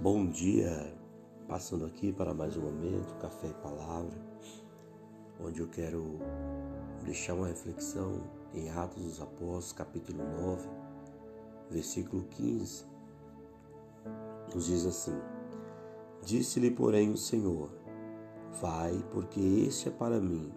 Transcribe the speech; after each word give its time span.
Bom 0.00 0.26
dia, 0.26 0.94
passando 1.48 1.84
aqui 1.84 2.12
para 2.12 2.32
mais 2.32 2.56
um 2.56 2.60
momento, 2.60 3.16
Café 3.16 3.48
e 3.48 3.54
Palavra, 3.54 4.16
onde 5.40 5.58
eu 5.58 5.66
quero 5.66 6.20
deixar 7.04 7.34
uma 7.34 7.48
reflexão 7.48 8.22
em 8.54 8.70
Atos 8.70 9.02
dos 9.02 9.20
Apóstolos, 9.20 9.72
capítulo 9.72 10.22
9, 10.40 10.68
versículo 11.68 12.22
15. 12.30 12.84
Nos 14.54 14.66
diz 14.66 14.86
assim: 14.86 15.20
Disse-lhe, 16.24 16.70
porém, 16.70 17.10
o 17.10 17.16
Senhor: 17.16 17.68
Vai, 18.60 19.04
porque 19.10 19.40
este 19.40 19.88
é 19.88 19.90
para 19.90 20.20
mim 20.20 20.52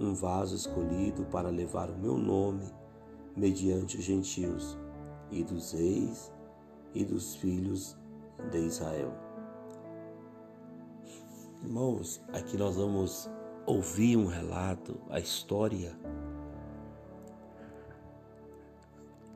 um 0.00 0.12
vaso 0.12 0.56
escolhido 0.56 1.24
para 1.26 1.50
levar 1.50 1.88
o 1.88 1.96
meu 1.96 2.18
nome 2.18 2.68
mediante 3.36 3.96
os 3.96 4.02
gentios 4.02 4.76
e 5.30 5.44
dos 5.44 5.70
reis 5.70 6.32
e 6.92 7.04
dos 7.04 7.36
filhos 7.36 8.01
de 8.50 8.58
Israel. 8.58 9.12
Irmãos, 11.62 12.20
aqui 12.32 12.56
nós 12.56 12.76
vamos 12.76 13.30
ouvir 13.66 14.16
um 14.16 14.26
relato, 14.26 15.00
a 15.08 15.20
história 15.20 15.96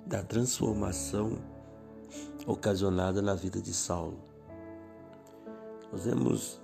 da 0.05 0.23
transformação 0.23 1.39
ocasionada 2.47 3.21
na 3.21 3.35
vida 3.35 3.61
de 3.61 3.73
Saulo. 3.73 4.19
Nós 5.91 6.05
vemos 6.05 6.61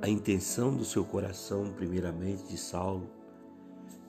a 0.00 0.08
intenção 0.08 0.74
do 0.74 0.84
seu 0.84 1.04
coração, 1.04 1.72
primeiramente, 1.72 2.44
de 2.44 2.56
Saulo, 2.56 3.08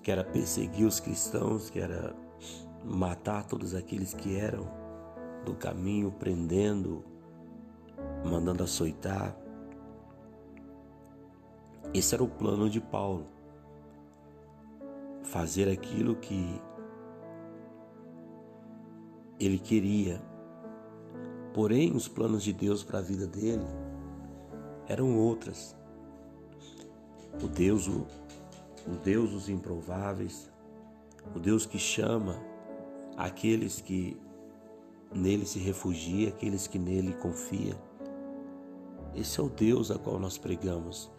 que 0.03 0.11
era 0.11 0.23
perseguir 0.23 0.85
os 0.85 0.99
cristãos, 0.99 1.69
que 1.69 1.79
era 1.79 2.15
matar 2.83 3.45
todos 3.45 3.73
aqueles 3.73 4.13
que 4.13 4.35
eram 4.35 4.67
do 5.45 5.55
caminho, 5.55 6.11
prendendo, 6.11 7.03
mandando 8.23 8.63
açoitar. 8.63 9.35
Esse 11.93 12.13
era 12.13 12.23
o 12.23 12.27
plano 12.27 12.69
de 12.69 12.79
Paulo. 12.79 13.25
Fazer 15.23 15.69
aquilo 15.69 16.15
que 16.15 16.61
ele 19.39 19.57
queria. 19.57 20.21
Porém, 21.53 21.95
os 21.95 22.07
planos 22.07 22.43
de 22.43 22.53
Deus 22.53 22.83
para 22.83 22.99
a 22.99 23.01
vida 23.01 23.25
dele 23.25 23.65
eram 24.87 25.17
outras. 25.17 25.75
O 27.41 27.47
Deus, 27.47 27.87
o, 27.87 28.05
o 28.87 28.95
Deus 29.03 29.31
dos 29.31 29.49
improváveis, 29.49 30.51
o 31.35 31.39
Deus 31.39 31.65
que 31.65 31.77
chama 31.77 32.35
aqueles 33.15 33.81
que 33.81 34.19
nele 35.13 35.45
se 35.45 35.59
refugia, 35.59 36.29
aqueles 36.29 36.67
que 36.67 36.77
nele 36.77 37.13
confia. 37.13 37.75
Esse 39.15 39.39
é 39.39 39.43
o 39.43 39.49
Deus 39.49 39.91
a 39.91 39.97
qual 39.97 40.19
nós 40.19 40.37
pregamos. 40.37 41.11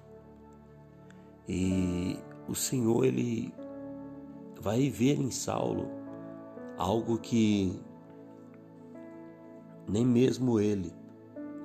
E 1.48 2.19
o 2.48 2.55
Senhor, 2.55 3.05
ele 3.05 3.52
vai 4.60 4.88
ver 4.88 5.19
em 5.19 5.30
Saulo 5.30 5.88
algo 6.77 7.19
que 7.19 7.80
nem 9.88 10.05
mesmo 10.05 10.60
ele 10.60 10.92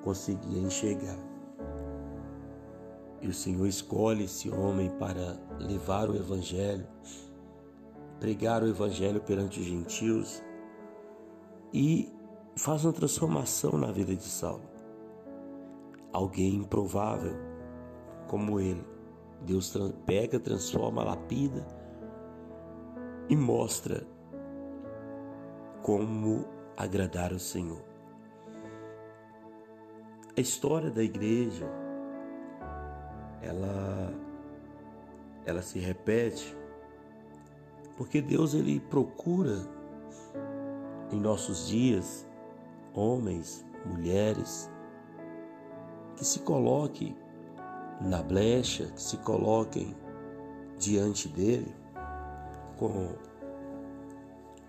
conseguia 0.04 0.60
enxergar. 0.60 1.18
E 3.22 3.28
o 3.28 3.34
Senhor 3.34 3.66
escolhe 3.68 4.26
esse 4.26 4.50
homem 4.50 4.90
para 5.00 5.40
levar 5.60 6.10
o 6.10 6.16
Evangelho, 6.16 6.86
pregar 8.20 8.64
o 8.64 8.68
Evangelho 8.68 9.22
perante 9.22 9.60
os 9.60 9.66
gentios 9.66 10.44
e 11.74 12.12
faz 12.56 12.86
uma 12.86 12.94
transformação 12.94 13.78
na 13.78 13.92
vida 13.92 14.16
de 14.16 14.24
Saulo. 14.24 14.75
Alguém 16.16 16.56
improvável 16.56 17.36
como 18.30 18.58
ele. 18.58 18.88
Deus 19.42 19.76
pega, 20.06 20.40
transforma, 20.40 21.04
lapida 21.04 21.68
e 23.28 23.36
mostra 23.36 24.08
como 25.84 26.46
agradar 26.78 27.34
o 27.34 27.38
Senhor. 27.38 27.84
A 30.38 30.40
história 30.40 30.90
da 30.90 31.04
igreja 31.04 31.70
ela 33.42 34.14
ela 35.46 35.62
se 35.62 35.80
repete 35.80 36.56
porque 37.98 38.22
Deus 38.22 38.54
ele 38.54 38.80
procura 38.80 39.58
em 41.12 41.20
nossos 41.20 41.68
dias 41.68 42.26
homens, 42.94 43.66
mulheres, 43.86 44.72
que 46.16 46.26
se 46.26 46.40
coloquem 46.40 47.16
na 48.02 48.22
brecha, 48.22 48.86
que 48.88 49.02
se 49.02 49.18
coloquem 49.18 49.96
diante 50.78 51.28
dele 51.30 51.74
com 52.78 53.10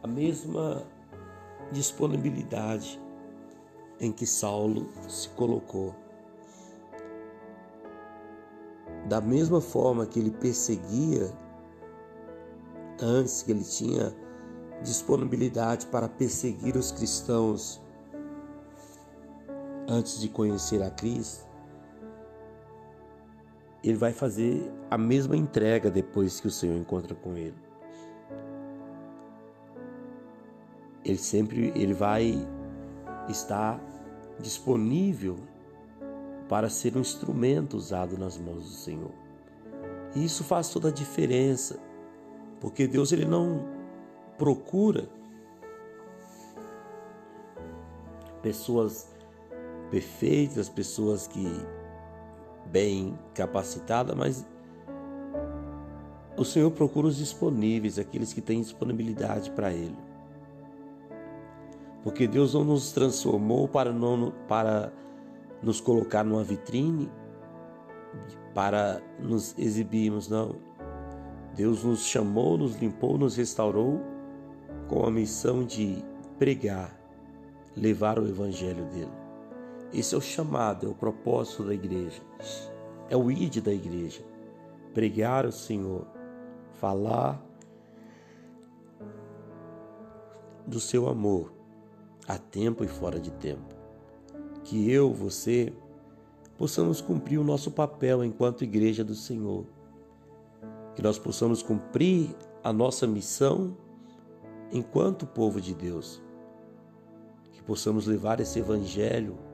a 0.03 0.07
mesma 0.07 0.83
disponibilidade 1.73 3.01
em 4.01 4.13
que 4.13 4.27
Saulo 4.27 4.89
se 5.09 5.29
colocou. 5.31 5.95
Da 9.09 9.21
mesma 9.21 9.61
forma 9.61 10.07
que 10.07 10.19
ele 10.19 10.31
perseguia 10.31 11.33
antes, 13.01 13.43
que 13.43 13.53
ele 13.53 13.65
tinha 13.65 14.15
disponibilidade 14.83 15.87
para 15.87 16.09
perseguir 16.09 16.77
os 16.77 16.93
cristãos 16.93 17.81
antes 19.89 20.21
de 20.21 20.29
conhecer 20.29 20.83
a 20.83 20.91
Cristo, 20.91 21.47
ele 23.83 23.97
vai 23.97 24.13
fazer 24.13 24.73
a 24.91 24.99
mesma 24.99 25.37
entrega 25.37 25.91
depois 25.91 26.41
que 26.41 26.49
o 26.49 26.51
Senhor 26.51 26.77
encontra 26.77 27.15
com 27.15 27.37
ele. 27.37 27.55
Ele 31.05 31.19
sempre 31.19 31.73
ele 31.77 31.95
vai 31.95 32.35
estar 33.29 33.81
disponível 34.41 35.37
para 36.49 36.69
ser 36.69 36.97
um 36.97 37.01
instrumento 37.01 37.77
usado 37.77 38.19
nas 38.19 38.37
mãos 38.37 38.65
do 38.65 38.71
Senhor. 38.71 39.13
E 40.15 40.25
isso 40.25 40.43
faz 40.43 40.69
toda 40.69 40.89
a 40.89 40.93
diferença, 40.93 41.79
porque 42.61 42.87
Deus 42.89 43.13
ele 43.13 43.25
não 43.25 43.65
procura 44.37 45.09
pessoas 48.43 49.16
perfeitas, 49.97 50.69
pessoas 50.69 51.27
que 51.27 51.49
bem 52.67 53.19
capacitadas, 53.33 54.15
mas 54.15 54.47
o 56.37 56.45
Senhor 56.45 56.71
procura 56.71 57.07
os 57.07 57.17
disponíveis, 57.17 57.99
aqueles 57.99 58.31
que 58.31 58.43
têm 58.43 58.61
disponibilidade 58.61 59.51
para 59.53 59.73
Ele. 59.73 59.97
Porque 62.03 62.29
Deus 62.29 62.53
não 62.53 62.63
nos 62.63 62.93
transformou 62.93 63.67
para, 63.67 63.91
não, 63.91 64.35
para 64.47 64.93
nos 65.63 65.81
colocar 65.81 66.23
numa 66.23 66.45
vitrine, 66.45 67.11
para 68.55 69.01
nos 69.19 69.59
exibirmos, 69.59 70.29
não. 70.29 70.57
Deus 71.55 71.83
nos 71.83 72.05
chamou, 72.05 72.59
nos 72.59 72.77
limpou, 72.77 73.17
nos 73.17 73.35
restaurou 73.35 74.03
com 74.89 75.07
a 75.07 75.11
missão 75.11 75.65
de 75.65 76.05
pregar, 76.39 76.95
levar 77.75 78.19
o 78.19 78.29
Evangelho 78.29 78.85
dele. 78.91 79.26
Esse 79.93 80.15
é 80.15 80.19
o 80.19 80.21
chamado, 80.21 80.87
é 80.87 80.89
o 80.89 80.95
propósito 80.95 81.65
da 81.65 81.75
igreja. 81.75 82.23
É 83.09 83.17
o 83.17 83.31
id 83.31 83.61
da 83.61 83.73
igreja. 83.73 84.23
Pregar 84.93 85.47
o 85.47 85.53
Senhor, 85.53 86.07
falar 86.81 87.43
do 90.67 90.81
seu 90.81 91.09
amor, 91.09 91.53
a 92.27 92.37
tempo 92.37 92.83
e 92.83 92.89
fora 92.89 93.21
de 93.21 93.31
tempo. 93.31 93.75
Que 94.65 94.91
eu, 94.91 95.13
você, 95.13 95.73
possamos 96.59 97.01
cumprir 97.01 97.39
o 97.39 97.45
nosso 97.45 97.71
papel 97.71 98.25
enquanto 98.25 98.65
igreja 98.65 99.05
do 99.05 99.15
Senhor. 99.15 99.65
Que 100.95 101.03
nós 101.03 101.19
possamos 101.19 101.63
cumprir 101.63 102.35
a 102.65 102.73
nossa 102.73 103.07
missão 103.07 103.77
enquanto 104.73 105.27
povo 105.27 105.61
de 105.61 105.73
Deus. 105.73 106.21
Que 107.53 107.63
possamos 107.63 108.07
levar 108.07 108.41
esse 108.41 108.59
evangelho 108.59 109.46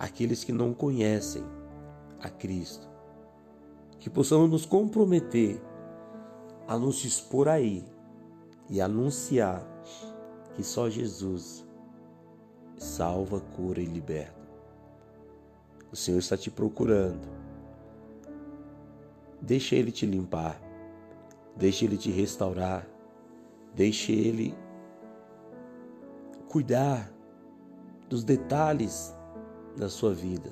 àqueles 0.00 0.42
que 0.42 0.50
não 0.50 0.72
conhecem 0.72 1.44
a 2.18 2.30
Cristo. 2.30 2.88
Que 3.98 4.08
possamos 4.08 4.48
nos 4.48 4.64
comprometer 4.64 5.60
a 6.66 6.78
nos 6.78 7.04
expor 7.04 7.48
aí 7.48 7.84
e 8.70 8.80
anunciar 8.80 9.62
que 10.54 10.62
só 10.64 10.88
Jesus 10.88 11.66
salva, 12.78 13.40
cura 13.40 13.82
e 13.82 13.84
liberta. 13.84 14.40
O 15.92 15.96
Senhor 15.96 16.18
está 16.18 16.34
te 16.34 16.50
procurando. 16.50 17.28
Deixa 19.42 19.74
Ele 19.76 19.92
te 19.92 20.06
limpar, 20.06 20.58
deixa 21.56 21.84
Ele 21.84 21.98
te 21.98 22.10
restaurar, 22.10 22.86
deixa 23.74 24.12
Ele 24.12 24.54
cuidar 26.48 27.12
dos 28.08 28.24
detalhes 28.24 29.14
da 29.76 29.88
sua 29.88 30.12
vida, 30.12 30.50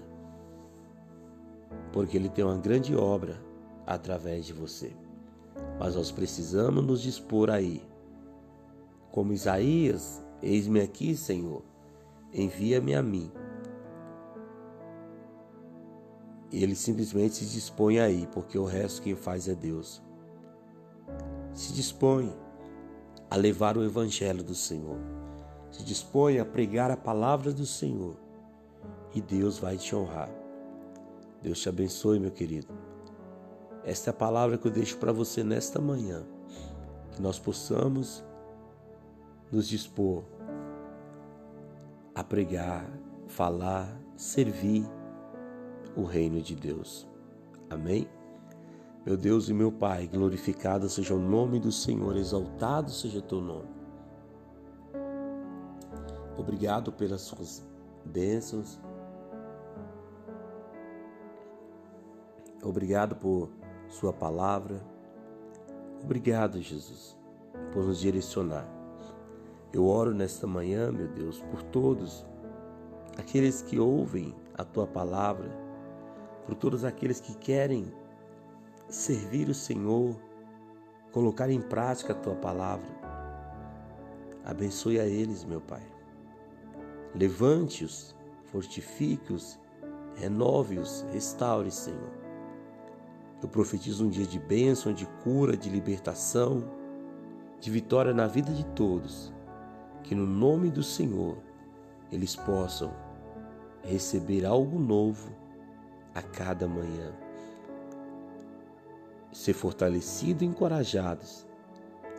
porque 1.92 2.16
Ele 2.16 2.28
tem 2.28 2.44
uma 2.44 2.56
grande 2.56 2.94
obra 2.96 3.40
através 3.86 4.46
de 4.46 4.52
você. 4.52 4.92
Mas 5.78 5.94
nós 5.94 6.10
precisamos 6.10 6.84
nos 6.84 7.02
dispor 7.02 7.50
aí. 7.50 7.82
Como 9.10 9.32
Isaías, 9.32 10.22
eis-me 10.42 10.80
aqui, 10.80 11.16
Senhor, 11.16 11.62
envia-me 12.32 12.94
a 12.94 13.02
mim. 13.02 13.30
Ele 16.52 16.74
simplesmente 16.74 17.36
se 17.36 17.46
dispõe 17.46 17.98
aí, 17.98 18.26
porque 18.32 18.58
o 18.58 18.64
resto 18.64 19.02
quem 19.02 19.14
faz 19.14 19.48
é 19.48 19.54
Deus. 19.54 20.02
Se 21.52 21.72
dispõe 21.72 22.34
a 23.30 23.36
levar 23.36 23.76
o 23.76 23.84
Evangelho 23.84 24.42
do 24.42 24.54
Senhor. 24.54 24.96
Se 25.70 25.84
dispõe 25.84 26.38
a 26.38 26.44
pregar 26.44 26.90
a 26.90 26.96
palavra 26.96 27.52
do 27.52 27.66
Senhor. 27.66 28.16
E 29.18 29.20
Deus 29.20 29.58
vai 29.58 29.76
te 29.76 29.96
honrar. 29.96 30.30
Deus 31.42 31.58
te 31.58 31.68
abençoe, 31.68 32.20
meu 32.20 32.30
querido. 32.30 32.72
Esta 33.82 34.10
é 34.10 34.12
a 34.12 34.14
palavra 34.14 34.56
que 34.56 34.68
eu 34.68 34.70
deixo 34.70 34.96
para 34.96 35.10
você 35.10 35.42
nesta 35.42 35.80
manhã. 35.80 36.24
Que 37.10 37.20
nós 37.20 37.36
possamos 37.36 38.24
nos 39.50 39.66
dispor 39.66 40.22
a 42.14 42.22
pregar, 42.22 42.88
falar, 43.26 43.92
servir 44.16 44.86
o 45.96 46.04
reino 46.04 46.40
de 46.40 46.54
Deus. 46.54 47.04
Amém? 47.68 48.08
Meu 49.04 49.16
Deus 49.16 49.48
e 49.48 49.52
meu 49.52 49.72
Pai, 49.72 50.06
glorificado 50.06 50.88
seja 50.88 51.12
o 51.12 51.18
nome 51.18 51.58
do 51.58 51.72
Senhor, 51.72 52.16
exaltado 52.16 52.92
seja 52.92 53.20
teu 53.20 53.40
nome. 53.40 53.68
Obrigado 56.36 56.92
pelas 56.92 57.22
suas 57.22 57.66
bênçãos. 58.04 58.78
Obrigado 62.68 63.16
por 63.16 63.48
sua 63.88 64.12
palavra. 64.12 64.84
Obrigado, 66.04 66.60
Jesus, 66.60 67.16
por 67.72 67.82
nos 67.82 67.98
direcionar. 67.98 68.68
Eu 69.72 69.86
oro 69.86 70.12
nesta 70.12 70.46
manhã, 70.46 70.92
meu 70.92 71.08
Deus, 71.08 71.40
por 71.50 71.62
todos 71.62 72.26
aqueles 73.16 73.62
que 73.62 73.78
ouvem 73.78 74.34
a 74.52 74.64
tua 74.64 74.86
palavra, 74.86 75.50
por 76.44 76.54
todos 76.54 76.84
aqueles 76.84 77.22
que 77.22 77.34
querem 77.36 77.90
servir 78.90 79.48
o 79.48 79.54
Senhor, 79.54 80.14
colocar 81.10 81.48
em 81.48 81.62
prática 81.62 82.12
a 82.12 82.16
tua 82.16 82.34
palavra. 82.34 82.90
Abençoe 84.44 85.00
a 85.00 85.06
eles, 85.06 85.42
meu 85.42 85.62
Pai. 85.62 85.82
Levante-os, 87.14 88.14
fortifique-os, 88.44 89.58
renove-os, 90.16 91.06
restaure, 91.10 91.70
Senhor. 91.70 92.27
Eu 93.42 93.48
profetizo 93.48 94.04
um 94.04 94.08
dia 94.08 94.26
de 94.26 94.38
bênção, 94.38 94.92
de 94.92 95.06
cura, 95.22 95.56
de 95.56 95.70
libertação, 95.70 96.64
de 97.60 97.70
vitória 97.70 98.12
na 98.12 98.26
vida 98.26 98.52
de 98.52 98.64
todos. 98.66 99.32
Que 100.02 100.14
no 100.14 100.26
nome 100.26 100.70
do 100.70 100.82
Senhor 100.82 101.38
eles 102.10 102.34
possam 102.34 102.92
receber 103.82 104.44
algo 104.44 104.78
novo 104.78 105.30
a 106.14 106.22
cada 106.22 106.66
manhã. 106.66 107.12
Ser 109.32 109.52
fortalecidos 109.52 110.42
e 110.42 110.46
encorajados 110.46 111.46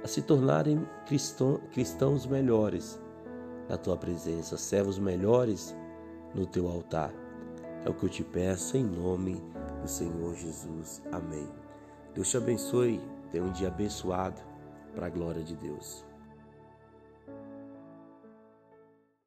a 0.04 0.08
se 0.08 0.22
tornarem 0.22 0.88
cristãos 1.72 2.26
melhores 2.26 3.02
na 3.68 3.78
tua 3.78 3.98
presença, 3.98 4.58
servos 4.58 4.98
melhores 4.98 5.76
no 6.34 6.46
teu 6.46 6.68
altar. 6.68 7.14
É 7.86 7.90
o 7.90 7.94
que 7.94 8.06
eu 8.06 8.10
te 8.10 8.24
peço 8.24 8.78
em 8.78 8.84
nome 8.84 9.36
de 9.36 9.59
do 9.82 9.88
Senhor 9.88 10.36
Jesus. 10.36 11.02
Amém. 11.12 11.48
Deus 12.14 12.30
te 12.30 12.38
abençoe. 12.38 13.00
Tenha 13.32 13.44
um 13.44 13.52
dia 13.52 13.68
abençoado 13.68 14.42
para 14.96 15.08
a 15.08 15.10
glória 15.10 15.44
de 15.44 15.56
Deus. 15.56 16.09